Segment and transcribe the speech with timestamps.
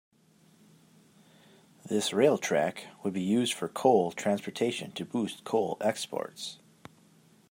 [1.85, 6.57] This rail track would be used for coal transportation to boost coal exports.